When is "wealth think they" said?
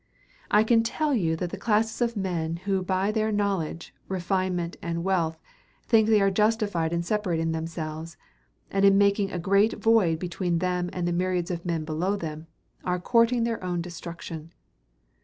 5.03-6.19